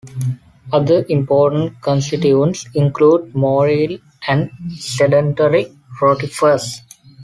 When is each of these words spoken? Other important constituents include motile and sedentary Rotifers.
Other 0.73 1.05
important 1.09 1.79
constituents 1.79 2.65
include 2.73 3.33
motile 3.33 4.01
and 4.27 4.49
sedentary 4.73 5.77
Rotifers. 6.01 6.79